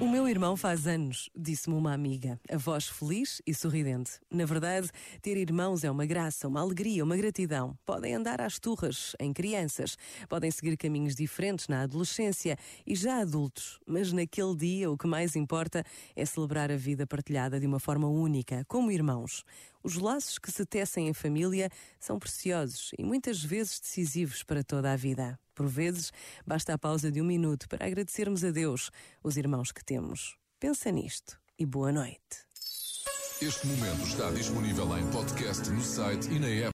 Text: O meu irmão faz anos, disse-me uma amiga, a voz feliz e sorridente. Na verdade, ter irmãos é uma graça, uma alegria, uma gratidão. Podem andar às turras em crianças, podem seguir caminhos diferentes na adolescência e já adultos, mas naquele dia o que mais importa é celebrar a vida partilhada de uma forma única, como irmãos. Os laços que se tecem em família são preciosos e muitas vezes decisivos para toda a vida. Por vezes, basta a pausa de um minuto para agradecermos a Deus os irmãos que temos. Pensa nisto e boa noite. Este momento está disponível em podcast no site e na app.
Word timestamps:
O 0.00 0.08
meu 0.08 0.26
irmão 0.26 0.56
faz 0.56 0.86
anos, 0.86 1.28
disse-me 1.36 1.76
uma 1.76 1.92
amiga, 1.92 2.40
a 2.50 2.56
voz 2.56 2.88
feliz 2.88 3.42
e 3.46 3.54
sorridente. 3.54 4.12
Na 4.30 4.46
verdade, 4.46 4.88
ter 5.20 5.36
irmãos 5.36 5.84
é 5.84 5.90
uma 5.90 6.06
graça, 6.06 6.48
uma 6.48 6.62
alegria, 6.62 7.04
uma 7.04 7.18
gratidão. 7.18 7.76
Podem 7.84 8.14
andar 8.14 8.40
às 8.40 8.58
turras 8.58 9.14
em 9.20 9.30
crianças, 9.30 9.98
podem 10.26 10.50
seguir 10.50 10.78
caminhos 10.78 11.14
diferentes 11.14 11.68
na 11.68 11.82
adolescência 11.82 12.56
e 12.86 12.96
já 12.96 13.20
adultos, 13.20 13.78
mas 13.86 14.10
naquele 14.10 14.56
dia 14.56 14.90
o 14.90 14.96
que 14.96 15.06
mais 15.06 15.36
importa 15.36 15.84
é 16.16 16.24
celebrar 16.24 16.72
a 16.72 16.76
vida 16.76 17.06
partilhada 17.06 17.60
de 17.60 17.66
uma 17.66 17.78
forma 17.78 18.08
única, 18.08 18.64
como 18.66 18.90
irmãos. 18.90 19.44
Os 19.82 19.96
laços 19.96 20.38
que 20.38 20.52
se 20.52 20.66
tecem 20.66 21.08
em 21.08 21.14
família 21.14 21.70
são 21.98 22.18
preciosos 22.18 22.92
e 22.98 23.04
muitas 23.04 23.42
vezes 23.42 23.80
decisivos 23.80 24.42
para 24.42 24.62
toda 24.62 24.92
a 24.92 24.96
vida. 24.96 25.38
Por 25.54 25.66
vezes, 25.66 26.12
basta 26.46 26.74
a 26.74 26.78
pausa 26.78 27.10
de 27.10 27.20
um 27.20 27.24
minuto 27.24 27.68
para 27.68 27.86
agradecermos 27.86 28.44
a 28.44 28.50
Deus 28.50 28.90
os 29.22 29.36
irmãos 29.36 29.72
que 29.72 29.84
temos. 29.84 30.36
Pensa 30.58 30.90
nisto 30.90 31.40
e 31.58 31.64
boa 31.64 31.90
noite. 31.90 32.50
Este 33.40 33.66
momento 33.66 34.02
está 34.02 34.30
disponível 34.32 34.98
em 34.98 35.10
podcast 35.10 35.70
no 35.70 35.80
site 35.80 36.28
e 36.30 36.38
na 36.38 36.46
app. 36.48 36.68